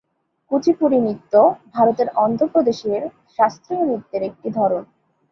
কুচিপুড়ি 0.51 0.97
নৃত্য 0.99 1.33
ভারতের 1.75 2.07
অন্ধ্রপ্রদেশের 2.15 3.01
শাস্ত্রীয় 3.35 3.83
নৃত্যের 3.85 4.21
একটি 4.23 4.49
ধরন। 4.49 4.83